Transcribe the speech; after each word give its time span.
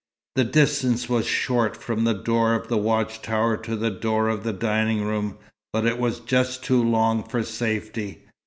The 0.33 0.43
distance 0.45 1.07
was 1.07 1.27
short 1.27 1.77
from 1.77 2.05
the 2.05 2.15
door 2.15 2.55
of 2.55 2.69
the 2.69 2.77
watch 2.79 3.21
tower 3.21 3.55
to 3.57 3.75
the 3.75 3.91
door 3.91 4.29
of 4.29 4.43
the 4.43 4.51
dining 4.51 5.03
room, 5.03 5.37
but 5.73 5.85
it 5.85 5.99
was 5.99 6.19
just 6.19 6.63
too 6.63 6.83
long 6.83 7.21
for 7.21 7.43
safety. 7.43 8.25